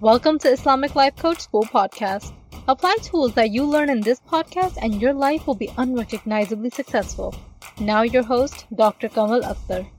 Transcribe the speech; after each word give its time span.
Welcome 0.00 0.38
to 0.40 0.48
Islamic 0.48 0.94
Life 0.94 1.16
Coach 1.16 1.40
School 1.40 1.64
Podcast. 1.64 2.32
Apply 2.68 2.96
tools 3.02 3.34
that 3.34 3.50
you 3.50 3.64
learn 3.64 3.90
in 3.90 4.00
this 4.00 4.20
podcast 4.20 4.78
and 4.80 5.02
your 5.02 5.12
life 5.12 5.44
will 5.44 5.56
be 5.56 5.72
unrecognizably 5.76 6.70
successful. 6.70 7.34
Now, 7.80 8.02
your 8.02 8.22
host, 8.22 8.66
Dr. 8.72 9.08
Kamal 9.08 9.40
Akhtar. 9.40 9.90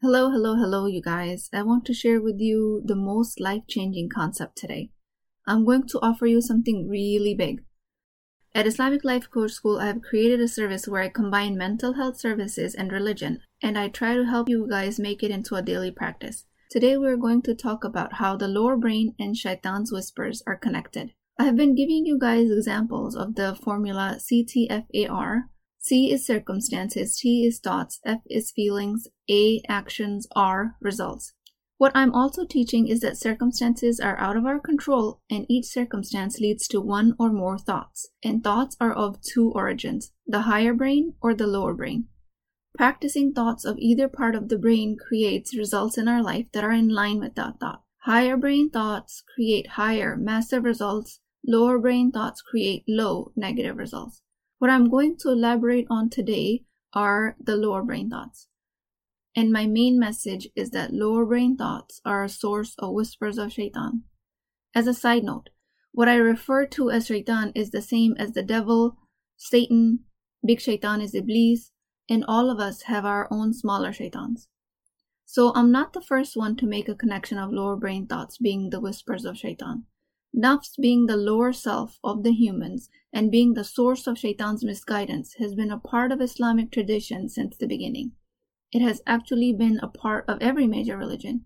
Hello, 0.00 0.30
hello, 0.30 0.54
hello, 0.54 0.86
you 0.86 1.02
guys. 1.02 1.48
I 1.52 1.62
want 1.62 1.84
to 1.86 1.92
share 1.92 2.20
with 2.20 2.38
you 2.38 2.82
the 2.84 2.94
most 2.94 3.40
life 3.40 3.64
changing 3.68 4.10
concept 4.14 4.56
today. 4.56 4.90
I'm 5.48 5.64
going 5.64 5.88
to 5.88 5.98
offer 6.00 6.26
you 6.26 6.40
something 6.40 6.88
really 6.88 7.34
big. 7.34 7.64
At 8.54 8.68
Islamic 8.68 9.04
Life 9.04 9.28
Coach 9.28 9.50
School, 9.50 9.80
I 9.80 9.86
have 9.86 10.02
created 10.02 10.38
a 10.40 10.46
service 10.46 10.86
where 10.86 11.02
I 11.02 11.08
combine 11.08 11.58
mental 11.58 11.94
health 11.94 12.20
services 12.20 12.76
and 12.76 12.92
religion, 12.92 13.40
and 13.60 13.76
I 13.76 13.88
try 13.88 14.14
to 14.14 14.26
help 14.26 14.48
you 14.48 14.68
guys 14.70 15.00
make 15.00 15.24
it 15.24 15.32
into 15.32 15.56
a 15.56 15.62
daily 15.62 15.90
practice. 15.90 16.46
Today, 16.70 16.96
we're 16.96 17.16
going 17.16 17.42
to 17.42 17.54
talk 17.56 17.82
about 17.82 18.12
how 18.12 18.36
the 18.36 18.46
lower 18.46 18.76
brain 18.76 19.16
and 19.18 19.36
shaitan's 19.36 19.90
whispers 19.90 20.40
are 20.46 20.56
connected. 20.56 21.10
I 21.36 21.42
have 21.42 21.56
been 21.56 21.74
giving 21.74 22.06
you 22.06 22.16
guys 22.16 22.48
examples 22.48 23.16
of 23.16 23.34
the 23.34 23.56
formula 23.56 24.18
CTFAR. 24.20 25.46
C 25.80 26.12
is 26.12 26.24
circumstances, 26.24 27.18
T 27.18 27.44
is 27.44 27.58
thoughts, 27.58 27.98
F 28.06 28.20
is 28.30 28.52
feelings, 28.52 29.08
A 29.28 29.60
actions, 29.68 30.28
R 30.36 30.76
results. 30.80 31.32
What 31.78 31.90
I'm 31.96 32.14
also 32.14 32.44
teaching 32.44 32.86
is 32.86 33.00
that 33.00 33.18
circumstances 33.18 33.98
are 33.98 34.20
out 34.20 34.36
of 34.36 34.46
our 34.46 34.60
control, 34.60 35.22
and 35.28 35.46
each 35.48 35.64
circumstance 35.64 36.38
leads 36.38 36.68
to 36.68 36.80
one 36.80 37.16
or 37.18 37.32
more 37.32 37.58
thoughts. 37.58 38.10
And 38.22 38.44
thoughts 38.44 38.76
are 38.80 38.92
of 38.92 39.20
two 39.22 39.50
origins 39.56 40.12
the 40.24 40.42
higher 40.42 40.74
brain 40.74 41.14
or 41.20 41.34
the 41.34 41.48
lower 41.48 41.74
brain. 41.74 42.06
Practicing 42.76 43.32
thoughts 43.32 43.64
of 43.64 43.78
either 43.78 44.08
part 44.08 44.34
of 44.34 44.48
the 44.48 44.58
brain 44.58 44.96
creates 44.96 45.56
results 45.56 45.98
in 45.98 46.08
our 46.08 46.22
life 46.22 46.46
that 46.52 46.64
are 46.64 46.72
in 46.72 46.88
line 46.88 47.20
with 47.20 47.34
that 47.34 47.60
thought. 47.60 47.82
Higher 48.04 48.36
brain 48.36 48.70
thoughts 48.70 49.22
create 49.34 49.72
higher, 49.72 50.16
massive 50.16 50.64
results. 50.64 51.20
Lower 51.46 51.78
brain 51.78 52.10
thoughts 52.10 52.40
create 52.42 52.84
low, 52.88 53.32
negative 53.36 53.76
results. 53.76 54.22
What 54.58 54.70
I'm 54.70 54.88
going 54.88 55.16
to 55.18 55.30
elaborate 55.30 55.86
on 55.90 56.10
today 56.10 56.64
are 56.92 57.36
the 57.42 57.56
lower 57.56 57.82
brain 57.82 58.10
thoughts. 58.10 58.48
And 59.36 59.52
my 59.52 59.66
main 59.66 59.98
message 59.98 60.48
is 60.56 60.70
that 60.70 60.92
lower 60.92 61.24
brain 61.24 61.56
thoughts 61.56 62.00
are 62.04 62.24
a 62.24 62.28
source 62.28 62.74
of 62.78 62.92
whispers 62.94 63.38
of 63.38 63.52
shaitan. 63.52 64.04
As 64.74 64.86
a 64.86 64.94
side 64.94 65.24
note, 65.24 65.50
what 65.92 66.08
I 66.08 66.16
refer 66.16 66.66
to 66.66 66.90
as 66.90 67.06
shaitan 67.06 67.52
is 67.54 67.70
the 67.70 67.82
same 67.82 68.14
as 68.18 68.32
the 68.32 68.42
devil, 68.42 68.96
Satan, 69.36 70.00
big 70.44 70.60
shaitan 70.60 71.00
is 71.00 71.14
iblis, 71.14 71.72
and 72.10 72.24
all 72.26 72.50
of 72.50 72.58
us 72.58 72.82
have 72.82 73.06
our 73.06 73.28
own 73.30 73.54
smaller 73.54 73.92
shaitans. 73.92 74.48
So 75.24 75.52
I'm 75.54 75.70
not 75.70 75.92
the 75.92 76.00
first 76.00 76.36
one 76.36 76.56
to 76.56 76.66
make 76.66 76.88
a 76.88 76.94
connection 76.96 77.38
of 77.38 77.52
lower 77.52 77.76
brain 77.76 78.08
thoughts 78.08 78.36
being 78.36 78.70
the 78.70 78.80
whispers 78.80 79.24
of 79.24 79.38
shaitan. 79.38 79.84
Nafs 80.36 80.76
being 80.76 81.06
the 81.06 81.16
lower 81.16 81.52
self 81.52 82.00
of 82.02 82.24
the 82.24 82.32
humans 82.32 82.90
and 83.12 83.30
being 83.30 83.54
the 83.54 83.64
source 83.64 84.08
of 84.08 84.18
shaitan's 84.18 84.64
misguidance 84.64 85.34
has 85.38 85.54
been 85.54 85.70
a 85.70 85.78
part 85.78 86.10
of 86.10 86.20
Islamic 86.20 86.72
tradition 86.72 87.28
since 87.28 87.56
the 87.56 87.68
beginning. 87.68 88.12
It 88.72 88.82
has 88.82 89.02
actually 89.06 89.52
been 89.52 89.78
a 89.80 89.88
part 89.88 90.24
of 90.28 90.38
every 90.40 90.66
major 90.66 90.96
religion. 90.96 91.44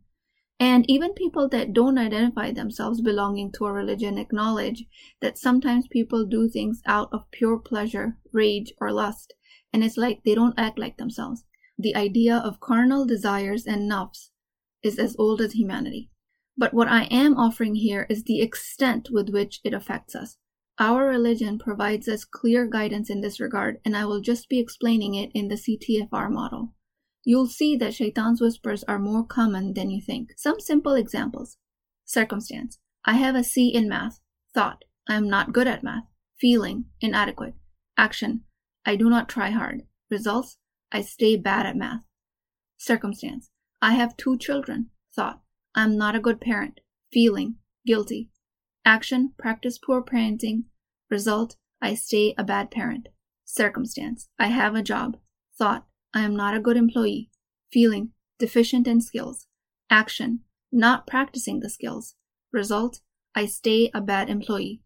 And 0.59 0.89
even 0.89 1.13
people 1.13 1.49
that 1.51 1.73
don't 1.73 1.99
identify 1.99 2.53
themselves 2.53 3.01
belonging 3.03 3.53
to 3.53 3.67
a 3.67 3.73
religion 3.73 4.17
acknowledge 4.17 4.85
that 5.21 5.37
sometimes 5.37 5.89
people 5.89 6.25
do 6.25 6.49
things 6.49 6.81
out 6.87 7.09
of 7.13 7.31
pure 7.31 7.59
pleasure, 7.59 8.19
rage, 8.33 8.73
or 8.81 8.93
lust, 8.93 9.35
and 9.75 9.85
it's 9.85 9.99
like 9.99 10.23
they 10.25 10.35
don't 10.35 10.59
act 10.59 10.79
like 10.79 10.97
themselves. 10.97 11.45
The 11.77 11.95
idea 11.95 12.37
of 12.37 12.61
carnal 12.61 13.05
desires 13.05 13.67
and 13.67 13.91
nafs 13.91 14.31
is 14.83 14.99
as 14.99 15.15
old 15.19 15.43
as 15.43 15.53
humanity. 15.53 16.11
But 16.57 16.73
what 16.73 16.89
I 16.89 17.05
am 17.11 17.37
offering 17.37 17.75
here 17.75 18.07
is 18.09 18.23
the 18.23 18.41
extent 18.41 19.09
with 19.11 19.29
which 19.29 19.61
it 19.65 19.75
affects 19.75 20.15
us. 20.15 20.39
Our 20.79 21.07
religion 21.07 21.59
provides 21.59 22.09
us 22.09 22.25
clear 22.25 22.67
guidance 22.67 23.11
in 23.11 23.21
this 23.21 23.39
regard, 23.39 23.81
and 23.85 23.95
I 23.95 24.07
will 24.07 24.23
just 24.23 24.49
be 24.49 24.59
explaining 24.59 25.15
it 25.15 25.31
in 25.35 25.49
the 25.49 25.57
CTFR 25.57 26.31
model 26.31 26.73
you'll 27.25 27.47
see 27.47 27.77
that 27.77 27.95
shaitan's 27.95 28.41
whispers 28.41 28.85
are 28.85 28.99
more 28.99 29.25
common 29.25 29.73
than 29.75 29.91
you 29.91 30.01
think. 30.01 30.33
Some 30.37 30.61
simple 30.61 30.95
examples. 30.95 31.57
Circumstance. 32.05 32.79
I 33.05 33.15
have 33.15 33.35
a 33.35 33.43
C 33.43 33.69
in 33.69 33.89
math. 33.89 34.21
Thought. 34.55 34.85
I 35.09 35.15
am 35.15 35.29
not 35.29 35.53
good 35.53 35.67
at 35.67 35.83
math. 35.83 36.05
Feeling. 36.39 36.87
Inadequate. 37.01 37.55
Action. 37.97 38.43
I 38.87 38.97
do 38.97 39.09
not 39.09 39.29
try 39.29 39.51
hard. 39.51 39.83
Results. 40.11 40.59
I 40.93 41.03
stay 41.03 41.37
bad 41.37 41.67
at 41.67 41.77
math. 41.77 42.05
Circumstance. 42.77 43.51
I 43.81 43.95
have 43.95 44.17
two 44.17 44.39
children. 44.39 44.91
Thought. 45.15 45.41
I 45.75 45.85
am 45.85 45.97
not 45.97 46.15
a 46.15 46.21
good 46.21 46.41
parent. 46.41 46.81
Feeling. 47.13 47.57
Guilty. 47.87 48.31
Action. 48.85 49.33
Practice 49.39 49.79
poor 49.79 50.03
parenting. 50.03 50.65
Result. 51.11 51.57
I 51.81 51.95
stay 51.95 52.35
a 52.39 52.45
bad 52.45 52.71
parent. 52.71 53.09
Circumstance. 53.45 54.29
I 54.39 54.49
have 54.49 54.75
a 54.75 54.83
job. 54.83 55.17
Thought. 55.57 55.87
I 56.13 56.23
am 56.23 56.37
not 56.37 56.55
a 56.55 56.61
good 56.61 56.77
employee. 56.77 57.31
Feeling 57.73 58.11
deficient 58.39 58.87
in 58.87 59.01
skills. 59.01 59.47
Action 59.91 60.41
not 60.75 61.07
practicing 61.07 61.61
the 61.61 61.71
skills. 61.71 62.17
Result 62.53 63.01
I 63.35 63.47
stay 63.47 63.91
a 63.95 64.01
bad 64.01 64.29
employee. 64.29 64.83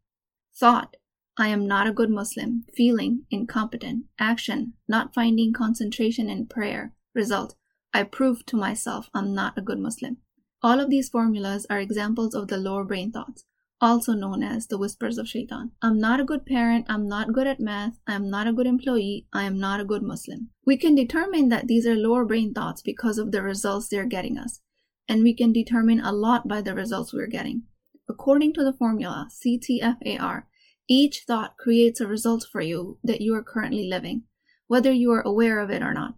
Thought 0.54 0.96
I 1.38 1.48
am 1.48 1.66
not 1.66 1.86
a 1.86 1.92
good 1.92 2.10
Muslim. 2.10 2.64
Feeling 2.74 3.24
incompetent. 3.30 4.04
Action 4.18 4.74
not 4.88 5.14
finding 5.14 5.52
concentration 5.52 6.28
in 6.28 6.46
prayer. 6.46 6.92
Result 7.14 7.54
I 7.94 8.02
prove 8.02 8.44
to 8.46 8.56
myself 8.56 9.08
I'm 9.14 9.32
not 9.34 9.56
a 9.56 9.62
good 9.62 9.78
Muslim. 9.78 10.18
All 10.62 10.80
of 10.80 10.90
these 10.90 11.08
formulas 11.08 11.66
are 11.70 11.78
examples 11.78 12.34
of 12.34 12.48
the 12.48 12.58
lower 12.58 12.84
brain 12.84 13.12
thoughts 13.12 13.44
also 13.80 14.12
known 14.12 14.42
as 14.42 14.66
the 14.66 14.78
whispers 14.78 15.18
of 15.18 15.28
shaitan. 15.28 15.70
I'm 15.80 15.98
not 15.98 16.20
a 16.20 16.24
good 16.24 16.44
parent, 16.44 16.86
I'm 16.88 17.08
not 17.08 17.32
good 17.32 17.46
at 17.46 17.60
math, 17.60 17.98
I'm 18.06 18.28
not 18.28 18.46
a 18.46 18.52
good 18.52 18.66
employee, 18.66 19.26
I 19.32 19.44
am 19.44 19.58
not 19.58 19.80
a 19.80 19.84
good 19.84 20.02
Muslim. 20.02 20.50
We 20.66 20.76
can 20.76 20.94
determine 20.94 21.48
that 21.50 21.68
these 21.68 21.86
are 21.86 21.94
lower 21.94 22.24
brain 22.24 22.52
thoughts 22.52 22.82
because 22.82 23.18
of 23.18 23.30
the 23.30 23.42
results 23.42 23.88
they're 23.88 24.04
getting 24.04 24.38
us, 24.38 24.60
and 25.08 25.22
we 25.22 25.34
can 25.34 25.52
determine 25.52 26.00
a 26.00 26.12
lot 26.12 26.48
by 26.48 26.60
the 26.60 26.74
results 26.74 27.12
we're 27.12 27.28
getting. 27.28 27.62
According 28.08 28.54
to 28.54 28.64
the 28.64 28.72
formula 28.72 29.28
CTFAR, 29.30 30.44
each 30.88 31.24
thought 31.26 31.58
creates 31.58 32.00
a 32.00 32.06
result 32.06 32.46
for 32.50 32.60
you 32.60 32.98
that 33.04 33.20
you 33.20 33.34
are 33.34 33.42
currently 33.42 33.86
living, 33.88 34.24
whether 34.66 34.92
you 34.92 35.12
are 35.12 35.22
aware 35.22 35.60
of 35.60 35.70
it 35.70 35.82
or 35.82 35.92
not. 35.92 36.14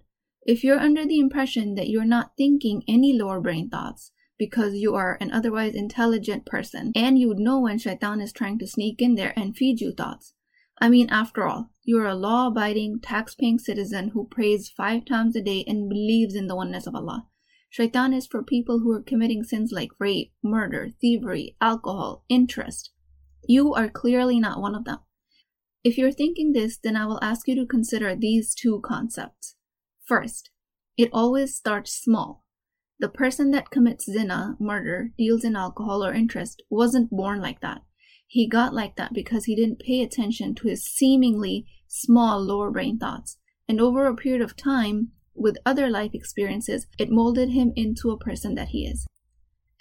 If 0.47 0.64
you're 0.64 0.78
under 0.78 1.04
the 1.04 1.19
impression 1.19 1.75
that 1.75 1.88
you're 1.88 2.04
not 2.04 2.32
thinking 2.36 2.82
any 2.88 3.12
lower 3.12 3.41
brain 3.41 3.69
thoughts, 3.69 4.12
because 4.38 4.75
you 4.75 4.94
are 4.94 5.19
an 5.20 5.30
otherwise 5.30 5.75
intelligent 5.75 6.47
person 6.47 6.92
and 6.97 7.19
you 7.19 7.28
would 7.28 7.38
know 7.38 7.60
when 7.60 7.76
shaitan 7.76 8.22
is 8.22 8.32
trying 8.32 8.59
to 8.59 8.66
sneak 8.66 9.03
in 9.03 9.14
there 9.14 9.34
and 9.36 9.54
feed 9.54 9.82
you 9.82 9.92
thoughts. 9.92 10.32
I 10.80 10.88
mean, 10.88 11.10
after 11.10 11.47
all, 11.47 11.72
you 11.82 11.98
are 11.98 12.06
a 12.06 12.14
law 12.14 12.47
abiding, 12.47 13.00
tax 13.03 13.34
paying 13.34 13.59
citizen 13.59 14.09
who 14.14 14.26
prays 14.26 14.72
five 14.75 15.04
times 15.04 15.36
a 15.36 15.42
day 15.42 15.62
and 15.66 15.91
believes 15.91 16.34
in 16.34 16.47
the 16.47 16.56
oneness 16.56 16.86
of 16.86 16.94
Allah. 16.94 17.26
Shaitan 17.69 18.14
is 18.14 18.26
for 18.26 18.42
people 18.42 18.78
who 18.78 18.91
are 18.92 19.03
committing 19.03 19.44
sins 19.44 19.72
like 19.72 19.91
rape, 19.98 20.32
murder, 20.42 20.88
thievery, 21.00 21.56
alcohol, 21.60 22.25
interest. 22.30 22.92
You 23.46 23.74
are 23.74 23.88
clearly 23.88 24.38
not 24.38 24.60
one 24.60 24.74
of 24.74 24.84
them. 24.84 24.98
If 25.82 25.96
you're 25.96 26.12
thinking 26.12 26.52
this, 26.52 26.76
then 26.76 26.96
I 26.96 27.06
will 27.06 27.22
ask 27.22 27.48
you 27.48 27.54
to 27.56 27.66
consider 27.66 28.14
these 28.14 28.54
two 28.54 28.80
concepts. 28.84 29.56
First, 30.04 30.50
it 30.96 31.08
always 31.12 31.56
starts 31.56 31.92
small. 31.92 32.44
The 32.98 33.08
person 33.08 33.50
that 33.52 33.70
commits 33.70 34.04
zina, 34.04 34.56
murder, 34.60 35.12
deals 35.16 35.42
in 35.42 35.56
alcohol 35.56 36.04
or 36.04 36.12
interest 36.12 36.62
wasn't 36.68 37.10
born 37.10 37.40
like 37.40 37.60
that. 37.60 37.80
He 38.26 38.46
got 38.46 38.74
like 38.74 38.96
that 38.96 39.14
because 39.14 39.46
he 39.46 39.56
didn't 39.56 39.80
pay 39.80 40.02
attention 40.02 40.54
to 40.56 40.68
his 40.68 40.84
seemingly 40.84 41.66
small 41.88 42.40
lower 42.40 42.70
brain 42.70 42.98
thoughts. 42.98 43.38
And 43.66 43.80
over 43.80 44.06
a 44.06 44.14
period 44.14 44.42
of 44.42 44.56
time, 44.56 45.12
with 45.34 45.56
other 45.64 45.88
life 45.88 46.10
experiences, 46.12 46.86
it 46.98 47.10
molded 47.10 47.50
him 47.50 47.72
into 47.74 48.10
a 48.10 48.18
person 48.18 48.54
that 48.56 48.68
he 48.68 48.86
is. 48.86 49.06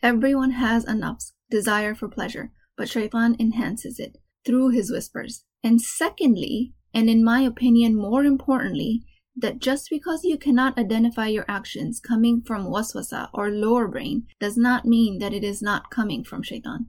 Everyone 0.02 0.52
has 0.52 0.86
nafs, 0.86 1.34
desire 1.52 1.94
for 1.94 2.08
pleasure, 2.08 2.54
but 2.80 2.88
shaitan 2.88 3.36
enhances 3.42 4.00
it 4.00 4.18
through 4.46 4.70
his 4.70 4.90
whispers. 4.90 5.44
And 5.62 5.82
secondly, 5.82 6.74
and 6.94 7.10
in 7.10 7.26
my 7.26 7.42
opinion 7.42 7.94
more 7.94 8.24
importantly, 8.24 9.04
that 9.36 9.60
just 9.60 9.90
because 9.90 10.24
you 10.24 10.38
cannot 10.38 10.78
identify 10.78 11.28
your 11.28 11.44
actions 11.50 12.00
coming 12.00 12.42
from 12.42 12.68
waswasa 12.68 13.30
or 13.34 13.52
lower 13.52 13.90
brain 13.90 14.28
does 14.40 14.56
not 14.56 14.86
mean 14.86 15.20
that 15.20 15.34
it 15.34 15.44
is 15.44 15.62
not 15.62 15.92
coming 15.92 16.24
from 16.24 16.42
shaitan. 16.42 16.88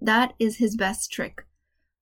That 0.00 0.32
is 0.38 0.56
his 0.56 0.74
best 0.74 1.12
trick. 1.12 1.44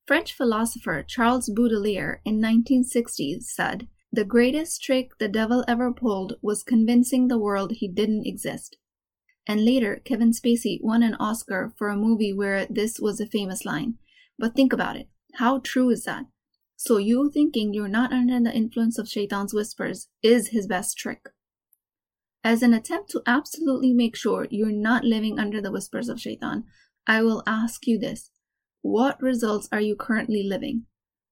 French 0.07 0.33
philosopher 0.33 1.03
Charles 1.03 1.49
Baudelaire 1.49 2.21
in 2.25 2.41
1960s 2.41 3.43
said, 3.43 3.89
The 4.13 4.25
greatest 4.25 4.81
trick 4.81 5.11
the 5.19 5.29
devil 5.29 5.65
ever 5.67 5.93
pulled 5.93 6.35
was 6.41 6.63
convincing 6.63 7.27
the 7.27 7.39
world 7.39 7.73
he 7.73 7.89
didn't 7.89 8.27
exist. 8.27 8.77
And 9.47 9.65
later, 9.65 10.01
Kevin 10.05 10.33
Spacey 10.33 10.79
won 10.83 11.03
an 11.03 11.15
Oscar 11.17 11.73
for 11.77 11.89
a 11.89 11.97
movie 11.97 12.33
where 12.33 12.67
this 12.67 12.99
was 12.99 13.21
a 13.21 13.27
famous 13.27 13.65
line. 13.65 13.95
But 14.39 14.55
think 14.55 14.73
about 14.73 14.97
it. 14.97 15.09
How 15.35 15.59
true 15.59 15.91
is 15.91 16.05
that? 16.05 16.25
So 16.77 16.97
you 16.97 17.31
thinking 17.33 17.73
you're 17.73 17.89
not 17.89 18.13
under 18.13 18.41
the 18.41 18.55
influence 18.55 18.99
of 18.99 19.09
Shaitan's 19.09 19.55
whispers 19.55 20.09
is 20.23 20.49
his 20.49 20.67
best 20.67 20.97
trick. 20.97 21.29
As 22.43 22.63
an 22.63 22.75
attempt 22.75 23.11
to 23.11 23.23
absolutely 23.27 23.95
make 23.95 24.15
sure 24.15 24.47
you're 24.51 24.71
not 24.71 25.03
living 25.03 25.39
under 25.39 25.63
the 25.63 25.73
whispers 25.73 26.11
of 26.11 26.21
shaitan, 26.21 26.65
I 27.07 27.23
will 27.23 27.43
ask 27.47 27.87
you 27.87 27.99
this. 27.99 28.31
What 28.83 29.23
results 29.23 29.67
are 29.73 29.81
you 29.81 29.97
currently 29.97 30.43
living? 30.43 30.85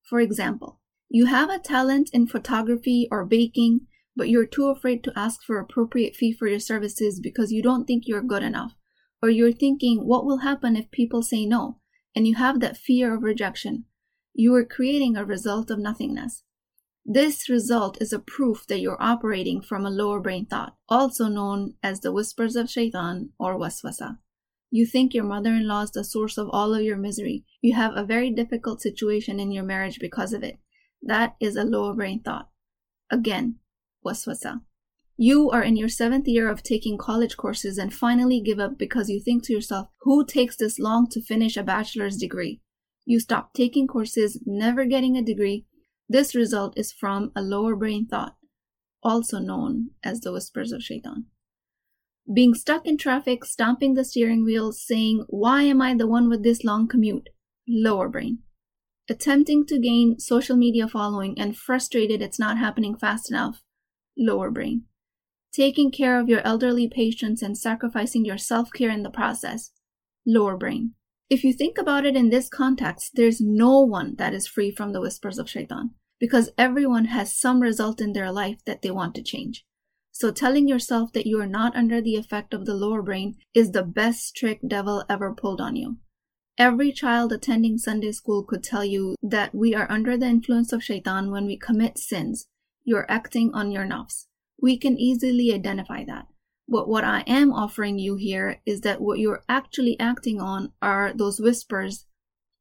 For 0.08 0.20
example, 0.20 0.80
you 1.10 1.26
have 1.26 1.50
a 1.50 1.58
talent 1.58 2.08
in 2.14 2.26
photography 2.26 3.08
or 3.10 3.26
baking, 3.26 3.88
but 4.14 4.28
you're 4.28 4.46
too 4.46 4.68
afraid 4.68 5.02
to 5.04 5.18
ask 5.18 5.42
for 5.42 5.58
appropriate 5.58 6.14
fee 6.16 6.32
for 6.32 6.46
your 6.46 6.60
services 6.60 7.20
because 7.20 7.52
you 7.52 7.62
don't 7.62 7.86
think 7.86 8.04
you're 8.06 8.22
good 8.22 8.42
enough. 8.42 8.74
Or 9.22 9.30
you're 9.30 9.52
thinking, 9.52 10.06
what 10.06 10.24
will 10.24 10.38
happen 10.38 10.76
if 10.76 10.90
people 10.90 11.22
say 11.22 11.46
no? 11.46 11.78
And 12.14 12.26
you 12.26 12.34
have 12.34 12.60
that 12.60 12.76
fear 12.76 13.14
of 13.14 13.22
rejection. 13.22 13.84
You 14.34 14.54
are 14.54 14.64
creating 14.64 15.16
a 15.16 15.24
result 15.24 15.70
of 15.70 15.78
nothingness. 15.78 16.42
This 17.04 17.48
result 17.48 18.00
is 18.00 18.12
a 18.12 18.18
proof 18.18 18.66
that 18.68 18.80
you're 18.80 19.02
operating 19.02 19.60
from 19.60 19.84
a 19.84 19.90
lower 19.90 20.20
brain 20.20 20.46
thought, 20.46 20.76
also 20.88 21.26
known 21.26 21.74
as 21.82 22.00
the 22.00 22.12
whispers 22.12 22.54
of 22.54 22.70
shaitan 22.70 23.30
or 23.38 23.58
waswasa. 23.58 24.18
You 24.70 24.86
think 24.86 25.12
your 25.12 25.24
mother 25.24 25.50
in 25.50 25.66
law 25.66 25.82
is 25.82 25.90
the 25.90 26.04
source 26.04 26.38
of 26.38 26.48
all 26.50 26.74
of 26.74 26.82
your 26.82 26.96
misery. 26.96 27.44
You 27.60 27.74
have 27.74 27.96
a 27.96 28.04
very 28.04 28.30
difficult 28.30 28.80
situation 28.80 29.40
in 29.40 29.50
your 29.50 29.64
marriage 29.64 29.98
because 29.98 30.32
of 30.32 30.42
it. 30.42 30.58
That 31.02 31.34
is 31.40 31.56
a 31.56 31.64
lower 31.64 31.94
brain 31.94 32.22
thought. 32.22 32.48
Again, 33.10 33.56
waswasa. 34.04 34.60
You 35.16 35.50
are 35.50 35.62
in 35.62 35.76
your 35.76 35.88
seventh 35.88 36.26
year 36.26 36.48
of 36.48 36.62
taking 36.62 36.98
college 36.98 37.36
courses 37.36 37.78
and 37.78 37.92
finally 37.92 38.40
give 38.40 38.58
up 38.58 38.78
because 38.78 39.08
you 39.08 39.20
think 39.20 39.44
to 39.44 39.52
yourself, 39.52 39.88
who 40.00 40.24
takes 40.24 40.56
this 40.56 40.78
long 40.78 41.08
to 41.10 41.20
finish 41.20 41.56
a 41.56 41.62
bachelor's 41.62 42.16
degree? 42.16 42.60
You 43.04 43.20
stop 43.20 43.52
taking 43.52 43.86
courses, 43.86 44.40
never 44.46 44.84
getting 44.84 45.16
a 45.16 45.22
degree. 45.22 45.66
This 46.08 46.34
result 46.34 46.76
is 46.76 46.92
from 46.92 47.32
a 47.36 47.42
lower 47.42 47.76
brain 47.76 48.06
thought, 48.06 48.36
also 49.02 49.38
known 49.38 49.90
as 50.02 50.20
the 50.20 50.32
whispers 50.32 50.72
of 50.72 50.82
shaitan. 50.82 51.26
Being 52.32 52.54
stuck 52.54 52.86
in 52.86 52.96
traffic, 52.96 53.44
stomping 53.44 53.94
the 53.94 54.04
steering 54.04 54.44
wheel, 54.44 54.72
saying, 54.72 55.24
Why 55.28 55.62
am 55.64 55.82
I 55.82 55.94
the 55.94 56.06
one 56.06 56.28
with 56.28 56.42
this 56.42 56.64
long 56.64 56.86
commute? 56.86 57.28
Lower 57.68 58.08
brain. 58.08 58.38
Attempting 59.08 59.66
to 59.66 59.78
gain 59.78 60.18
social 60.20 60.56
media 60.56 60.86
following 60.86 61.38
and 61.38 61.56
frustrated 61.56 62.22
it's 62.22 62.38
not 62.38 62.58
happening 62.58 62.96
fast 62.96 63.30
enough. 63.30 63.62
Lower 64.16 64.50
brain 64.50 64.84
taking 65.52 65.90
care 65.90 66.18
of 66.18 66.28
your 66.28 66.40
elderly 66.40 66.88
patients 66.88 67.42
and 67.42 67.56
sacrificing 67.56 68.24
your 68.24 68.38
self 68.38 68.72
care 68.72 68.90
in 68.90 69.02
the 69.02 69.10
process. 69.10 69.70
Lower 70.26 70.56
brain. 70.56 70.94
If 71.28 71.44
you 71.44 71.52
think 71.52 71.78
about 71.78 72.04
it 72.04 72.16
in 72.16 72.30
this 72.30 72.48
context, 72.48 73.12
there's 73.14 73.40
no 73.40 73.80
one 73.80 74.16
that 74.16 74.34
is 74.34 74.46
free 74.46 74.70
from 74.70 74.92
the 74.92 75.00
whispers 75.00 75.38
of 75.38 75.48
shaitan 75.48 75.90
because 76.18 76.50
everyone 76.58 77.06
has 77.06 77.36
some 77.36 77.60
result 77.60 78.00
in 78.00 78.12
their 78.12 78.30
life 78.30 78.58
that 78.66 78.82
they 78.82 78.90
want 78.90 79.14
to 79.16 79.22
change. 79.22 79.64
So 80.12 80.30
telling 80.30 80.68
yourself 80.68 81.12
that 81.14 81.26
you 81.26 81.40
are 81.40 81.46
not 81.46 81.74
under 81.74 82.00
the 82.00 82.16
effect 82.16 82.52
of 82.52 82.66
the 82.66 82.74
lower 82.74 83.02
brain 83.02 83.36
is 83.54 83.72
the 83.72 83.82
best 83.82 84.36
trick 84.36 84.60
devil 84.66 85.04
ever 85.08 85.34
pulled 85.34 85.60
on 85.60 85.74
you. 85.74 85.96
Every 86.58 86.92
child 86.92 87.32
attending 87.32 87.78
Sunday 87.78 88.12
school 88.12 88.44
could 88.44 88.62
tell 88.62 88.84
you 88.84 89.16
that 89.22 89.54
we 89.54 89.74
are 89.74 89.90
under 89.90 90.18
the 90.18 90.26
influence 90.26 90.70
of 90.70 90.84
shaitan 90.84 91.30
when 91.30 91.46
we 91.46 91.56
commit 91.56 91.96
sins. 91.96 92.46
You're 92.84 93.10
acting 93.10 93.52
on 93.54 93.70
your 93.70 93.84
nafs 93.84 94.26
we 94.62 94.78
can 94.78 94.96
easily 94.96 95.52
identify 95.52 96.04
that. 96.04 96.28
But 96.68 96.88
what 96.88 97.04
I 97.04 97.24
am 97.26 97.52
offering 97.52 97.98
you 97.98 98.14
here 98.14 98.62
is 98.64 98.80
that 98.82 99.00
what 99.00 99.18
you're 99.18 99.42
actually 99.48 99.98
acting 99.98 100.40
on 100.40 100.72
are 100.80 101.12
those 101.12 101.40
whispers 101.40 102.06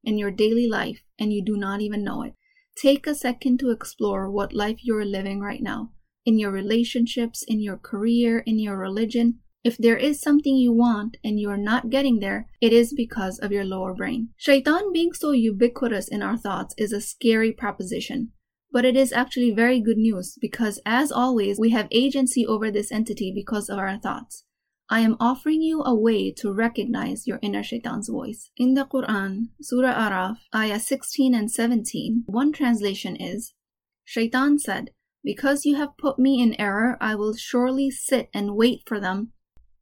in 0.04 0.18
your 0.18 0.32
daily 0.32 0.68
life 0.68 1.04
and 1.20 1.32
you 1.32 1.46
do 1.46 1.56
not 1.56 1.80
even 1.80 2.04
know 2.04 2.24
it. 2.24 2.34
Take 2.76 3.06
a 3.06 3.14
second 3.14 3.60
to 3.60 3.70
explore 3.70 4.30
what 4.30 4.54
life 4.54 4.80
you're 4.82 5.06
living 5.06 5.40
right 5.40 5.62
now 5.62 5.92
in 6.26 6.40
your 6.40 6.52
relationships, 6.52 7.44
in 7.48 7.62
your 7.62 7.78
career, 7.78 8.40
in 8.40 8.58
your 8.60 8.78
religion. 8.78 9.40
If 9.64 9.78
there 9.78 9.98
is 9.98 10.20
something 10.20 10.56
you 10.56 10.74
want 10.74 11.18
and 11.24 11.40
you're 11.40 11.56
not 11.56 11.92
getting 11.92 12.20
there, 12.20 12.50
it 12.60 12.74
is 12.74 12.94
because 12.94 13.38
of 13.38 13.52
your 13.52 13.64
lower 13.64 13.94
brain. 13.94 14.30
Shaitan 14.38 14.92
being 14.92 15.14
so 15.14 15.32
ubiquitous 15.32 16.08
in 16.08 16.24
our 16.24 16.38
thoughts 16.38 16.74
is 16.80 16.92
a 16.92 17.00
scary 17.00 17.52
proposition. 17.52 18.32
But 18.72 18.86
it 18.86 18.96
is 18.96 19.12
actually 19.12 19.52
very 19.52 19.82
good 19.82 19.98
news 19.98 20.38
because, 20.40 20.80
as 20.86 21.12
always, 21.12 21.60
we 21.60 21.72
have 21.72 21.88
agency 21.92 22.46
over 22.48 22.72
this 22.72 22.92
entity 22.92 23.32
because 23.34 23.70
of 23.70 23.78
our 23.78 23.98
thoughts. 23.98 24.46
I 24.90 25.02
am 25.02 25.18
offering 25.20 25.62
you 25.62 25.82
a 25.84 25.96
way 25.96 26.32
to 26.34 26.52
recognize 26.52 27.28
your 27.28 27.40
inner 27.42 27.64
shaitan's 27.64 28.10
voice. 28.10 28.52
In 28.58 28.74
the 28.74 28.86
Quran, 28.86 29.50
Surah 29.62 29.94
Araf, 29.94 30.38
ayah 30.54 30.80
16 30.80 31.34
and 31.34 31.50
17, 31.50 32.24
one 32.26 32.52
translation 32.52 33.16
is 33.16 33.54
Shaitan 34.04 34.60
said, 34.60 34.90
Because 35.24 35.66
you 35.66 35.76
have 35.76 35.98
put 35.98 36.20
me 36.20 36.42
in 36.42 36.60
error, 36.60 36.98
I 37.00 37.16
will 37.16 37.36
surely 37.36 37.90
sit 37.90 38.30
and 38.34 38.56
wait 38.56 38.82
for 38.86 39.00
them, 39.00 39.32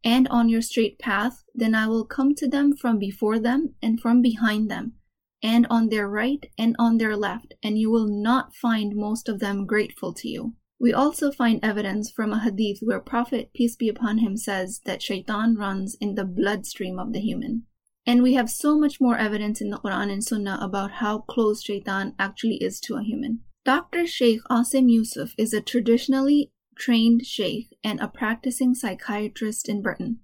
and 0.03 0.27
on 0.27 0.49
your 0.49 0.61
straight 0.61 0.99
path, 0.99 1.43
then 1.55 1.73
I 1.73 1.87
will 1.87 2.05
come 2.05 2.35
to 2.35 2.47
them 2.47 2.77
from 2.77 2.99
before 2.99 3.39
them 3.39 3.73
and 3.81 3.99
from 3.99 4.21
behind 4.21 4.69
them 4.69 4.98
and 5.41 5.65
on 5.69 5.89
their 5.89 6.07
right 6.07 6.45
and 6.57 6.75
on 6.77 6.97
their 6.97 7.15
left, 7.15 7.53
and 7.63 7.77
you 7.77 7.89
will 7.89 8.07
not 8.07 8.55
find 8.55 8.95
most 8.95 9.29
of 9.29 9.39
them 9.39 9.65
grateful 9.65 10.13
to 10.13 10.27
you. 10.27 10.55
We 10.79 10.93
also 10.93 11.31
find 11.31 11.59
evidence 11.61 12.09
from 12.09 12.31
a 12.31 12.39
hadith 12.39 12.79
where 12.81 13.01
Prophet, 13.01 13.51
peace 13.53 13.75
be 13.75 13.89
upon 13.89 14.19
him, 14.19 14.37
says 14.37 14.79
that 14.85 15.01
shaitan 15.01 15.55
runs 15.55 15.97
in 15.99 16.15
the 16.15 16.23
bloodstream 16.23 16.97
of 16.97 17.11
the 17.11 17.19
human. 17.19 17.63
And 18.05 18.23
we 18.23 18.33
have 18.33 18.49
so 18.49 18.79
much 18.79 19.01
more 19.01 19.17
evidence 19.17 19.61
in 19.61 19.69
the 19.69 19.77
Quran 19.77 20.11
and 20.11 20.23
Sunnah 20.23 20.57
about 20.61 20.91
how 20.93 21.19
close 21.19 21.61
shaitan 21.61 22.15
actually 22.17 22.55
is 22.55 22.79
to 22.81 22.95
a 22.95 23.03
human. 23.03 23.41
Dr. 23.65 24.07
Sheikh 24.07 24.41
Asim 24.49 24.89
Yusuf 24.89 25.33
is 25.37 25.53
a 25.53 25.61
traditionally 25.61 26.51
trained 26.77 27.25
sheikh 27.25 27.77
and 27.83 27.99
a 27.99 28.07
practicing 28.07 28.73
psychiatrist 28.73 29.67
in 29.67 29.81
Britain. 29.81 30.21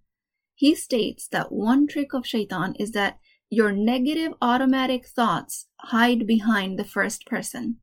He 0.56 0.74
states 0.74 1.28
that 1.28 1.52
one 1.52 1.86
trick 1.86 2.14
of 2.14 2.26
shaitan 2.26 2.76
is 2.80 2.92
that 2.92 3.20
your 3.56 3.72
negative 3.72 4.34
automatic 4.42 5.08
thoughts 5.08 5.68
hide 5.80 6.28
behind 6.28 6.78
the 6.78 6.84
first 6.84 7.26
person. 7.26 7.78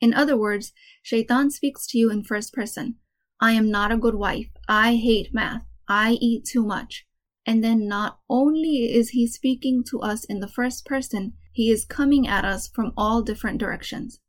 In 0.00 0.14
other 0.14 0.36
words, 0.36 0.72
Shaitan 1.02 1.50
speaks 1.50 1.88
to 1.88 1.98
you 1.98 2.08
in 2.08 2.22
first 2.22 2.52
person. 2.52 2.98
I 3.40 3.52
am 3.52 3.68
not 3.68 3.90
a 3.90 3.96
good 3.96 4.14
wife. 4.14 4.46
I 4.68 4.94
hate 4.94 5.34
math. 5.34 5.64
I 5.88 6.12
eat 6.20 6.44
too 6.44 6.64
much. 6.64 7.04
And 7.44 7.64
then 7.64 7.88
not 7.88 8.20
only 8.30 8.94
is 8.94 9.08
he 9.08 9.26
speaking 9.26 9.82
to 9.90 9.98
us 9.98 10.24
in 10.24 10.38
the 10.38 10.46
first 10.46 10.86
person, 10.86 11.32
he 11.52 11.68
is 11.68 11.84
coming 11.84 12.28
at 12.28 12.44
us 12.44 12.68
from 12.68 12.92
all 12.96 13.22
different 13.22 13.58
directions. 13.58 14.20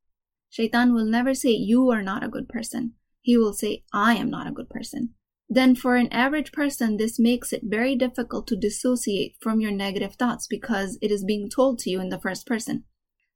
Shaitan 0.49 0.91
will 0.95 1.05
never 1.05 1.35
say, 1.35 1.51
You 1.51 1.91
are 1.91 2.01
not 2.01 2.23
a 2.23 2.29
good 2.35 2.49
person. 2.49 2.93
He 3.21 3.37
will 3.37 3.53
say, 3.53 3.83
I 3.93 4.15
am 4.15 4.31
not 4.31 4.47
a 4.47 4.51
good 4.51 4.71
person 4.71 5.13
then 5.55 5.75
for 5.75 5.95
an 5.95 6.11
average 6.11 6.51
person, 6.51 6.97
this 6.97 7.19
makes 7.19 7.53
it 7.53 7.61
very 7.63 7.95
difficult 7.95 8.47
to 8.47 8.55
dissociate 8.55 9.35
from 9.39 9.59
your 9.59 9.71
negative 9.71 10.15
thoughts 10.15 10.47
because 10.47 10.97
it 11.01 11.11
is 11.11 11.23
being 11.23 11.49
told 11.49 11.79
to 11.79 11.89
you 11.89 11.99
in 11.99 12.09
the 12.09 12.19
first 12.19 12.45
person. 12.45 12.83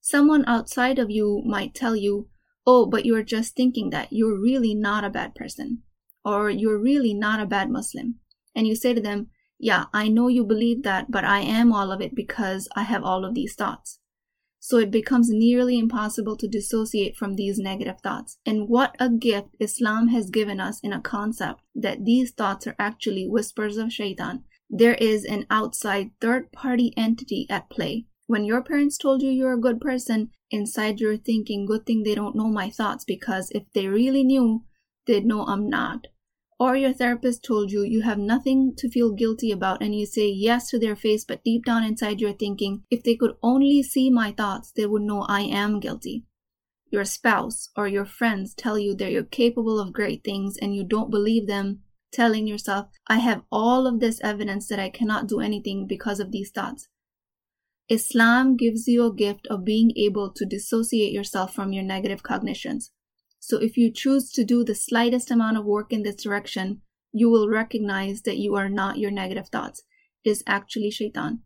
Someone 0.01 0.46
outside 0.48 1.00
of 1.00 1.12
you 1.12 1.44
might 1.46 1.74
tell 1.74 1.96
you, 1.96 2.30
Oh, 2.65 2.86
but 2.86 3.06
you're 3.06 3.24
just 3.24 3.56
thinking 3.56 3.91
that 3.91 4.10
you're 4.12 4.39
really 4.39 4.74
not 4.74 5.03
a 5.03 5.10
bad 5.10 5.36
person, 5.36 5.84
or 6.25 6.50
you're 6.50 6.80
really 6.80 7.13
not 7.13 7.39
a 7.39 7.46
bad 7.46 7.70
Muslim. 7.70 8.15
And 8.56 8.68
you 8.68 8.75
say 8.75 8.94
to 8.94 9.01
them, 9.01 9.27
Yeah, 9.58 9.86
I 9.94 10.08
know 10.08 10.27
you 10.27 10.44
believe 10.44 10.84
that, 10.84 11.10
but 11.10 11.24
I 11.24 11.39
am 11.39 11.72
all 11.72 11.91
of 11.91 12.01
it 12.01 12.13
because 12.13 12.68
I 12.75 12.84
have 12.84 13.03
all 13.03 13.24
of 13.24 13.36
these 13.36 13.56
thoughts 13.56 14.00
so 14.60 14.78
it 14.78 14.92
becomes 14.92 15.30
nearly 15.30 15.78
impossible 15.78 16.36
to 16.38 16.48
dissociate 16.48 17.16
from 17.16 17.36
these 17.36 17.58
negative 17.58 18.00
thoughts. 18.02 18.38
And 18.46 18.68
what 18.68 18.96
a 19.00 19.10
gift 19.10 19.50
Islam 19.60 20.10
has 20.10 20.30
given 20.30 20.60
us 20.60 20.80
in 20.82 20.94
a 20.94 21.02
concept 21.02 21.62
that 21.76 22.06
these 22.06 22.32
thoughts 22.32 22.68
are 22.68 22.76
actually 22.80 23.28
whispers 23.28 23.78
of 23.78 23.94
shaitan. 23.94 24.44
There 24.70 24.96
is 24.96 25.24
an 25.26 25.46
outside 25.50 26.12
third 26.20 26.52
party 26.52 26.94
entity 26.98 27.48
at 27.50 27.70
play. 27.70 28.08
When 28.26 28.44
your 28.44 28.62
parents 28.62 28.98
told 28.98 29.22
you 29.22 29.30
you're 29.30 29.54
a 29.54 29.62
good 29.62 29.80
person, 29.80 30.32
inside 30.52 31.00
you're 31.00 31.18
thinking, 31.18 31.66
good 31.66 31.86
thing 31.86 32.04
they 32.04 32.16
don't 32.16 32.36
know 32.36 32.50
my 32.50 32.70
thoughts 32.70 33.06
because 33.06 33.50
if 33.52 33.64
they 33.74 33.88
really 33.88 34.24
knew, 34.24 34.66
they'd 35.06 35.26
know 35.26 35.46
I'm 35.46 35.70
not 35.70 36.08
or 36.60 36.76
your 36.76 36.94
therapist 36.94 37.44
told 37.44 37.72
you 37.72 37.84
you 37.84 38.02
have 38.02 38.18
nothing 38.18 38.74
to 38.78 38.90
feel 38.90 39.14
guilty 39.14 39.52
about 39.52 39.82
and 39.82 39.94
you 39.94 40.06
say 40.06 40.28
yes 40.28 40.70
to 40.70 40.80
their 40.80 40.96
face, 40.96 41.24
but 41.24 41.44
deep 41.44 41.66
down 41.66 41.84
inside 41.84 42.20
you're 42.20 42.34
thinking, 42.34 42.84
if 42.90 43.04
they 43.04 43.16
could 43.16 43.36
only 43.44 43.84
see 43.84 44.10
my 44.10 44.32
thoughts, 44.32 44.72
they 44.76 44.86
would 44.86 45.04
know 45.04 45.22
I 45.22 45.42
am 45.42 45.80
guilty. 45.80 46.26
Your 46.90 47.06
spouse 47.06 47.70
or 47.76 47.88
your 47.88 48.06
friends 48.06 48.54
tell 48.54 48.80
you 48.80 48.96
that 48.96 49.12
you're 49.12 49.24
capable 49.24 49.80
of 49.80 49.94
great 49.94 50.24
things 50.24 50.58
and 50.60 50.76
you 50.76 50.84
don't 50.84 51.12
believe 51.12 51.46
them, 51.48 51.82
telling 52.12 52.48
yourself, 52.48 52.88
I 53.08 53.20
have 53.20 53.44
all 53.52 53.86
of 53.86 54.00
this 54.00 54.20
evidence 54.24 54.68
that 54.70 54.80
I 54.80 54.90
cannot 54.90 55.28
do 55.28 55.40
anything 55.40 55.86
because 55.86 56.20
of 56.20 56.32
these 56.32 56.50
thoughts. 56.50 56.88
Islam 57.90 58.58
gives 58.58 58.88
you 58.88 59.06
a 59.06 59.14
gift 59.14 59.48
of 59.48 59.64
being 59.64 59.92
able 59.96 60.32
to 60.34 60.46
dissociate 60.46 61.14
yourself 61.14 61.54
from 61.54 61.72
your 61.72 61.84
negative 61.84 62.24
cognitions. 62.24 62.92
So 63.48 63.60
if 63.60 63.77
you 63.77 63.94
choose 63.94 64.30
to 64.34 64.44
do 64.44 64.66
the 64.66 64.75
slightest 64.75 65.32
amount 65.32 65.56
of 65.56 65.63
work 65.63 65.94
in 65.94 66.04
this 66.04 66.22
direction, 66.22 66.82
you 67.13 67.30
will 67.30 67.48
recognize 67.48 68.24
that 68.24 68.36
you 68.36 68.56
are 68.56 68.68
not 68.68 68.98
your 68.98 69.10
negative 69.10 69.48
thoughts. 69.48 69.84
It 70.25 70.32
is 70.32 70.44
actually 70.46 70.92
shaitan. 70.92 71.44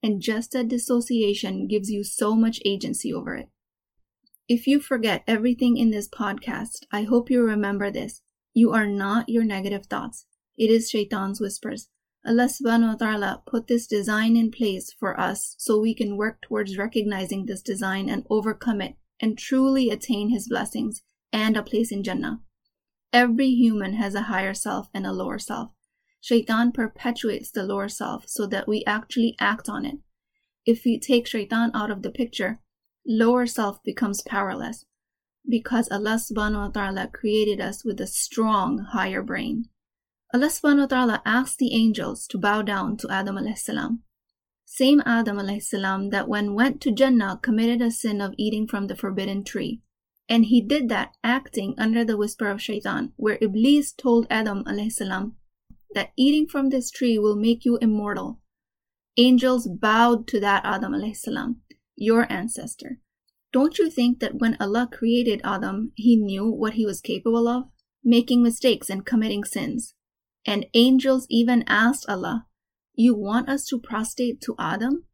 And 0.00 0.22
just 0.22 0.52
that 0.52 0.68
dissociation 0.68 1.66
gives 1.66 1.90
you 1.90 2.04
so 2.04 2.36
much 2.36 2.60
agency 2.64 3.12
over 3.12 3.34
it. 3.34 3.48
If 4.48 4.68
you 4.68 4.78
forget 4.78 5.24
everything 5.26 5.76
in 5.76 5.90
this 5.90 6.08
podcast, 6.08 6.86
I 6.92 7.02
hope 7.02 7.28
you 7.30 7.42
remember 7.42 7.90
this. 7.90 8.22
You 8.54 8.70
are 8.70 8.86
not 8.86 9.28
your 9.28 9.42
negative 9.42 9.86
thoughts. 9.86 10.26
It 10.56 10.70
is 10.70 10.88
shaitan's 10.88 11.40
whispers. 11.40 11.88
Allah 12.24 12.44
subhanahu 12.44 12.92
wa 12.92 12.94
ta'ala 12.94 13.42
put 13.44 13.66
this 13.66 13.88
design 13.88 14.36
in 14.36 14.52
place 14.52 14.94
for 15.00 15.18
us 15.18 15.56
so 15.58 15.80
we 15.80 15.96
can 15.96 16.16
work 16.16 16.42
towards 16.42 16.78
recognizing 16.78 17.46
this 17.46 17.60
design 17.60 18.08
and 18.08 18.24
overcome 18.30 18.80
it 18.80 18.94
and 19.20 19.36
truly 19.36 19.90
attain 19.90 20.30
his 20.30 20.46
blessings 20.48 21.02
and 21.32 21.56
a 21.56 21.62
place 21.62 21.92
in 21.92 22.02
Jannah. 22.02 22.40
Every 23.12 23.50
human 23.50 23.94
has 23.94 24.14
a 24.14 24.22
higher 24.22 24.54
self 24.54 24.88
and 24.94 25.06
a 25.06 25.12
lower 25.12 25.38
self. 25.38 25.70
Shaitan 26.20 26.72
perpetuates 26.72 27.50
the 27.50 27.62
lower 27.62 27.88
self 27.88 28.28
so 28.28 28.46
that 28.46 28.68
we 28.68 28.84
actually 28.86 29.34
act 29.40 29.68
on 29.68 29.84
it. 29.84 29.98
If 30.66 30.84
we 30.84 30.98
take 30.98 31.26
shaitan 31.26 31.70
out 31.74 31.90
of 31.90 32.02
the 32.02 32.10
picture, 32.10 32.60
lower 33.06 33.46
self 33.46 33.82
becomes 33.82 34.22
powerless 34.22 34.84
because 35.48 35.90
Allah 35.90 36.20
subhanahu 36.20 36.66
wa 36.66 36.68
ta'ala 36.68 37.08
created 37.08 37.60
us 37.60 37.84
with 37.84 38.00
a 38.00 38.06
strong 38.06 38.78
higher 38.92 39.22
brain. 39.22 39.68
Allah 40.32 40.46
subhanahu 40.46 40.80
wa 40.80 40.86
ta'ala 40.86 41.22
asked 41.24 41.58
the 41.58 41.74
angels 41.74 42.26
to 42.28 42.38
bow 42.38 42.62
down 42.62 42.96
to 42.98 43.10
Adam 43.10 43.36
alayhi 43.36 43.58
salam. 43.58 44.02
Same 44.64 45.02
Adam 45.04 45.38
alayhi 45.38 45.62
salam 45.62 46.10
that 46.10 46.28
when 46.28 46.54
went 46.54 46.80
to 46.82 46.92
Jannah 46.92 47.40
committed 47.42 47.82
a 47.82 47.90
sin 47.90 48.20
of 48.20 48.34
eating 48.38 48.68
from 48.68 48.86
the 48.86 48.94
forbidden 48.94 49.42
tree. 49.42 49.80
And 50.30 50.44
he 50.44 50.60
did 50.60 50.88
that 50.88 51.16
acting 51.24 51.74
under 51.76 52.04
the 52.04 52.16
whisper 52.16 52.46
of 52.48 52.62
shaitan, 52.62 53.12
where 53.16 53.36
Iblis 53.40 53.92
told 53.92 54.28
Adam 54.30 54.64
salam 54.88 55.34
that 55.92 56.12
eating 56.16 56.46
from 56.46 56.68
this 56.68 56.88
tree 56.88 57.18
will 57.18 57.34
make 57.34 57.64
you 57.64 57.78
immortal. 57.78 58.40
Angels 59.16 59.66
bowed 59.66 60.28
to 60.28 60.38
that 60.38 60.64
Adam 60.64 60.94
salam, 61.14 61.62
your 61.96 62.32
ancestor. 62.32 63.00
Don't 63.52 63.78
you 63.78 63.90
think 63.90 64.20
that 64.20 64.36
when 64.36 64.56
Allah 64.60 64.88
created 64.90 65.40
Adam, 65.42 65.90
he 65.96 66.14
knew 66.14 66.48
what 66.48 66.74
he 66.74 66.86
was 66.86 67.00
capable 67.00 67.48
of? 67.48 67.64
Making 68.04 68.44
mistakes 68.44 68.88
and 68.88 69.04
committing 69.04 69.42
sins. 69.42 69.94
And 70.46 70.66
angels 70.74 71.26
even 71.28 71.64
asked 71.66 72.08
Allah, 72.08 72.46
You 72.94 73.16
want 73.16 73.48
us 73.48 73.66
to 73.66 73.80
prostrate 73.80 74.40
to 74.42 74.54
Adam? 74.60 75.06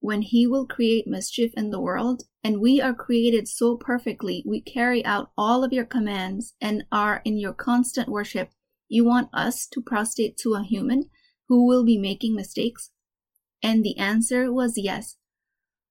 When 0.00 0.22
he 0.22 0.46
will 0.46 0.66
create 0.66 1.06
mischief 1.06 1.52
in 1.56 1.70
the 1.70 1.80
world, 1.80 2.22
and 2.44 2.60
we 2.60 2.80
are 2.80 2.94
created 2.94 3.48
so 3.48 3.76
perfectly, 3.76 4.44
we 4.46 4.60
carry 4.60 5.04
out 5.04 5.32
all 5.36 5.64
of 5.64 5.72
your 5.72 5.84
commands 5.84 6.54
and 6.60 6.84
are 6.92 7.20
in 7.24 7.36
your 7.36 7.52
constant 7.52 8.08
worship, 8.08 8.50
you 8.88 9.04
want 9.04 9.28
us 9.34 9.66
to 9.72 9.82
prostrate 9.82 10.36
to 10.38 10.54
a 10.54 10.62
human 10.62 11.10
who 11.48 11.66
will 11.66 11.84
be 11.84 11.98
making 11.98 12.34
mistakes? 12.34 12.90
And 13.62 13.84
the 13.84 13.98
answer 13.98 14.52
was 14.52 14.74
yes. 14.76 15.16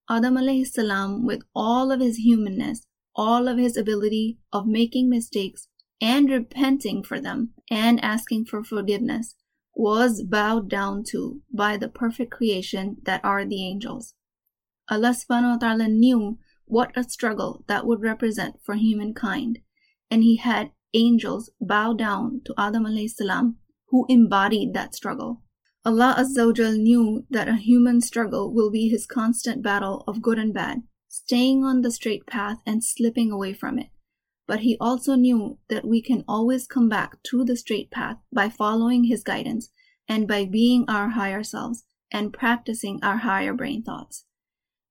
Adam 0.09 0.37
salam, 0.65 1.25
with 1.25 1.41
all 1.53 1.91
of 1.91 1.99
his 1.99 2.17
humanness, 2.17 2.85
all 3.15 3.47
of 3.47 3.57
his 3.57 3.75
ability 3.75 4.39
of 4.53 4.65
making 4.65 5.09
mistakes 5.09 5.67
and 5.99 6.29
repenting 6.29 7.03
for 7.03 7.19
them 7.19 7.53
and 7.69 8.01
asking 8.03 8.45
for 8.45 8.63
forgiveness, 8.63 9.35
was 9.77 10.23
bowed 10.23 10.67
down 10.67 11.03
to 11.03 11.39
by 11.53 11.77
the 11.77 11.87
perfect 11.87 12.31
creation 12.31 12.97
that 13.03 13.23
are 13.23 13.45
the 13.45 13.63
angels. 13.63 14.15
Allah 14.89 15.13
subhanahu 15.13 15.53
wa 15.53 15.57
ta'ala 15.57 15.87
knew 15.87 16.39
what 16.65 16.91
a 16.97 17.03
struggle 17.03 17.63
that 17.67 17.85
would 17.85 18.01
represent 18.01 18.55
for 18.63 18.73
humankind, 18.73 19.59
and 20.09 20.23
He 20.23 20.37
had 20.37 20.71
angels 20.95 21.51
bow 21.61 21.93
down 21.93 22.41
to 22.45 22.55
Adam 22.57 22.85
alayhi 22.85 23.09
salam, 23.09 23.57
who 23.89 24.07
embodied 24.09 24.73
that 24.73 24.95
struggle. 24.95 25.43
Allah 25.85 26.15
Azza 26.17 26.77
knew 26.77 27.25
that 27.29 27.47
a 27.47 27.55
human 27.55 28.01
struggle 28.01 28.51
will 28.51 28.71
be 28.71 28.89
his 28.89 29.05
constant 29.05 29.61
battle 29.61 30.03
of 30.07 30.23
good 30.23 30.39
and 30.39 30.53
bad, 30.53 30.81
staying 31.07 31.63
on 31.63 31.81
the 31.81 31.91
straight 31.91 32.25
path 32.25 32.57
and 32.65 32.83
slipping 32.83 33.31
away 33.31 33.53
from 33.53 33.77
it. 33.77 33.87
But 34.47 34.61
he 34.61 34.77
also 34.79 35.15
knew 35.15 35.59
that 35.69 35.85
we 35.85 36.01
can 36.01 36.23
always 36.27 36.67
come 36.67 36.89
back 36.89 37.21
to 37.23 37.43
the 37.43 37.57
straight 37.57 37.91
path 37.91 38.17
by 38.33 38.49
following 38.49 39.03
his 39.03 39.23
guidance 39.23 39.69
and 40.07 40.27
by 40.27 40.45
being 40.45 40.85
our 40.87 41.09
higher 41.09 41.43
selves 41.43 41.83
and 42.11 42.33
practicing 42.33 42.99
our 43.03 43.17
higher 43.17 43.53
brain 43.53 43.83
thoughts. 43.83 44.25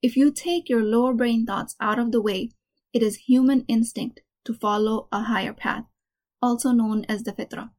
If 0.03 0.17
you 0.17 0.31
take 0.31 0.69
your 0.69 0.83
lower 0.85 1.15
brain 1.15 1.47
thoughts 1.47 1.75
out 1.81 1.99
of 1.99 2.13
the 2.13 2.21
way, 2.21 2.51
it 2.93 3.03
is 3.03 3.17
human 3.27 3.65
instinct 3.67 4.21
to 4.45 4.53
follow 4.53 5.09
a 5.11 5.23
higher 5.23 5.55
path, 5.55 5.85
also 6.43 6.71
known 6.73 7.07
as 7.09 7.23
the 7.23 7.33
fitrah 7.33 7.71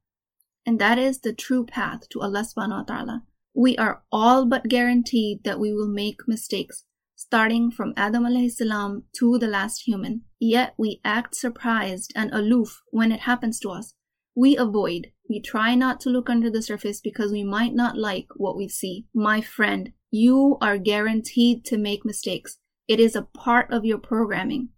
and 0.68 0.80
that 0.80 1.00
is 1.00 1.22
the 1.22 1.32
true 1.32 1.66
path 1.66 2.10
to 2.10 2.20
Allah 2.22 2.44
subhanahu 2.44 2.80
wa 2.80 2.84
ta'ala. 2.84 3.24
We 3.56 3.78
are 3.78 4.04
all 4.12 4.46
but 4.46 4.68
guaranteed 4.68 5.46
that 5.46 5.62
we 5.62 5.72
will 5.72 5.88
make 5.88 6.28
mistakes, 6.28 6.84
starting 7.18 7.72
from 7.72 7.96
Adam 7.98 8.28
salam 8.48 9.04
to 9.12 9.40
the 9.40 9.48
last 9.48 9.88
human. 9.88 10.22
Yet 10.40 10.76
we 10.78 11.02
act 11.04 11.36
surprised 11.36 12.14
and 12.16 12.32
aloof 12.32 12.84
when 12.92 13.12
it 13.12 13.22
happens 13.22 13.60
to 13.62 13.70
us. 13.72 13.96
We 14.36 14.56
avoid. 14.56 15.08
We 15.28 15.42
try 15.42 15.74
not 15.74 16.00
to 16.02 16.12
look 16.12 16.30
under 16.30 16.52
the 16.52 16.62
surface 16.62 17.02
because 17.02 17.32
we 17.32 17.44
might 17.44 17.74
not 17.74 17.98
like 17.98 18.28
what 18.36 18.56
we 18.56 18.70
see. 18.70 19.08
My 19.16 19.42
friend, 19.42 19.94
you 20.12 20.58
are 20.62 20.78
guaranteed 20.78 21.66
to 21.66 21.78
make 21.78 22.06
mistakes. 22.06 22.60
It 22.88 23.00
is 23.00 23.16
a 23.16 23.28
part 23.36 23.74
of 23.74 23.84
your 23.84 23.98
programming. 23.98 24.70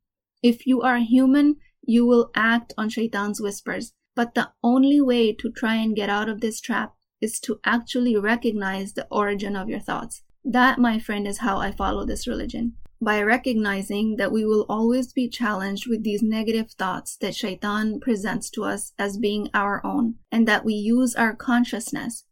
If 0.41 0.65
you 0.65 0.81
are 0.81 1.00
human, 1.00 1.58
you 1.81 2.05
will 2.05 2.31
act 2.36 2.74
on 2.77 2.89
shaitan's 2.89 3.41
whispers. 3.41 3.91
But 4.15 4.34
the 4.34 4.51
only 4.63 5.01
way 5.01 5.34
to 5.34 5.51
try 5.51 5.75
and 5.75 5.96
get 5.96 6.10
out 6.10 6.29
of 6.29 6.39
this 6.39 6.62
trap 6.62 6.96
is 7.19 7.38
to 7.41 7.60
actually 7.65 8.15
recognize 8.15 8.93
the 8.93 9.08
origin 9.12 9.58
of 9.58 9.67
your 9.67 9.81
thoughts. 9.81 10.24
That, 10.46 10.79
my 10.79 11.00
friend, 11.00 11.27
is 11.27 11.39
how 11.39 11.58
I 11.58 11.72
follow 11.72 12.05
this 12.05 12.27
religion. 12.27 12.75
By 13.01 13.22
recognizing 13.22 14.17
that 14.17 14.31
we 14.31 14.46
will 14.46 14.65
always 14.67 15.13
be 15.13 15.29
challenged 15.29 15.88
with 15.88 16.03
these 16.03 16.22
negative 16.22 16.72
thoughts 16.72 17.17
that 17.17 17.36
shaitan 17.36 18.00
presents 18.00 18.50
to 18.51 18.63
us 18.63 18.93
as 19.00 19.17
being 19.17 19.50
our 19.53 19.86
own, 19.86 20.15
and 20.31 20.48
that 20.48 20.65
we 20.65 20.74
use 20.74 21.15
our 21.15 21.36
consciousness, 21.36 22.25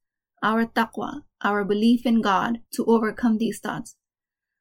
our 0.43 0.65
taqwa, 0.65 1.23
our 1.41 1.63
belief 1.63 2.05
in 2.05 2.21
God 2.21 2.59
to 2.73 2.85
overcome 2.85 3.37
these 3.37 3.59
thoughts. 3.59 3.95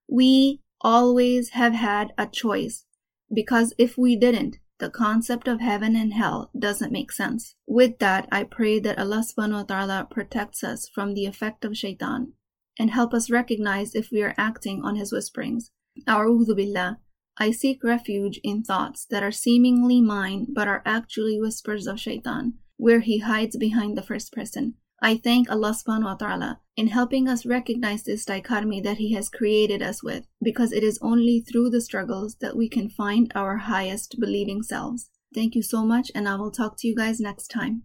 We 0.09 0.61
always 0.81 1.51
have 1.51 1.75
had 1.75 2.13
a 2.17 2.27
choice, 2.27 2.85
because 3.33 3.75
if 3.79 3.97
we 3.99 4.15
didn't, 4.17 4.59
the 4.79 4.91
concept 4.91 5.49
of 5.49 5.61
heaven 5.61 5.97
and 5.97 6.13
hell 6.13 6.51
doesn't 6.57 6.93
make 6.93 7.11
sense. 7.11 7.55
With 7.67 7.99
that, 7.99 8.29
I 8.31 8.45
pray 8.45 8.79
that 8.81 8.99
Allah 8.99 9.25
subhanahu 9.25 9.53
wa 9.53 9.63
ta'ala 9.63 10.09
protects 10.11 10.63
us 10.63 10.89
from 10.89 11.15
the 11.15 11.27
effect 11.27 11.65
of 11.65 11.77
shaitan 11.77 12.35
and 12.79 12.91
help 12.91 13.15
us 13.15 13.31
recognize 13.31 13.95
if 13.95 14.11
we 14.11 14.23
are 14.23 14.35
acting 14.37 14.83
on 14.85 14.97
his 14.97 15.13
whisperings. 15.13 15.71
A'udhu 16.07 16.57
billah. 16.57 16.99
I 17.39 17.51
seek 17.51 17.85
refuge 17.85 18.41
in 18.43 18.63
thoughts 18.63 19.07
that 19.11 19.23
are 19.23 19.33
seemingly 19.33 20.01
mine 20.01 20.47
but 20.55 20.69
are 20.69 20.83
actually 20.87 21.39
whispers 21.41 21.87
of 21.87 22.01
shaitan, 22.01 22.55
where 22.77 23.01
he 23.01 23.19
hides 23.19 23.57
behind 23.57 23.97
the 23.97 24.03
first 24.03 24.33
person. 24.33 24.75
I 25.03 25.19
thank 25.19 25.51
Allah 25.51 25.77
subhanahu 25.77 26.05
wa 26.05 26.15
ta'ala 26.15 26.61
in 26.75 26.89
helping 26.89 27.29
us 27.29 27.45
recognize 27.45 28.03
this 28.05 28.25
dichotomy 28.25 28.81
that 28.81 28.97
He 28.97 29.13
has 29.13 29.29
created 29.29 29.83
us 29.83 30.03
with, 30.03 30.25
because 30.43 30.73
it 30.73 30.83
is 30.83 30.99
only 31.03 31.41
through 31.41 31.69
the 31.71 31.83
struggles 31.83 32.37
that 32.41 32.57
we 32.57 32.69
can 32.69 32.89
find 32.89 33.31
our 33.35 33.59
highest 33.59 34.17
believing 34.19 34.63
selves. 34.63 35.11
Thank 35.35 35.55
you 35.55 35.63
so 35.63 35.85
much, 35.85 36.11
and 36.15 36.27
I 36.27 36.37
will 36.37 36.51
talk 36.51 36.79
to 36.79 36.89
you 36.89 36.97
guys 36.97 37.21
next 37.21 37.49
time. 37.49 37.83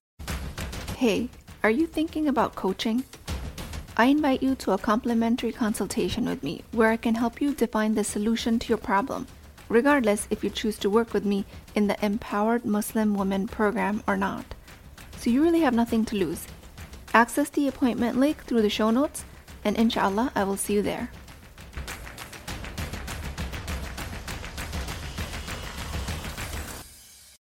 Hey, 0.96 1.28
are 1.64 1.70
you 1.70 1.86
thinking 1.86 2.30
about 2.30 2.56
coaching? 2.56 3.04
I 4.02 4.06
invite 4.06 4.42
you 4.42 4.56
to 4.56 4.72
a 4.72 4.80
complimentary 4.80 5.52
consultation 5.52 6.26
with 6.26 6.42
me 6.42 6.64
where 6.72 6.90
I 6.90 6.98
can 6.98 7.14
help 7.14 7.40
you 7.40 7.54
define 7.54 7.94
the 7.94 8.04
solution 8.04 8.58
to 8.58 8.70
your 8.70 8.80
problem, 8.80 9.28
regardless 9.70 10.26
if 10.32 10.44
you 10.44 10.50
choose 10.50 10.80
to 10.80 10.90
work 10.90 11.14
with 11.14 11.24
me 11.24 11.46
in 11.76 11.86
the 11.86 12.04
Empowered 12.04 12.66
Muslim 12.66 13.14
Women 13.14 13.46
program 13.46 14.02
or 14.08 14.18
not. 14.18 14.56
So 15.20 15.30
you 15.30 15.44
really 15.44 15.60
have 15.60 15.76
nothing 15.76 16.04
to 16.06 16.16
lose 16.16 16.48
Access 17.14 17.52
the 17.52 17.68
appointment 17.68 18.18
link 18.18 18.44
through 18.46 18.64
the 18.64 18.72
show 18.72 18.90
notes, 18.90 19.24
and 19.64 19.78
inshallah, 19.78 20.32
I 20.34 20.46
will 20.46 20.58
see 20.58 20.74
you 20.74 20.82
there. 20.82 21.12